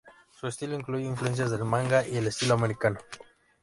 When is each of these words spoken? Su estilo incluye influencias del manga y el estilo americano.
Su 0.31 0.47
estilo 0.47 0.73
incluye 0.73 1.05
influencias 1.05 1.51
del 1.51 1.63
manga 1.63 2.07
y 2.07 2.17
el 2.17 2.25
estilo 2.25 2.55
americano. 2.55 2.97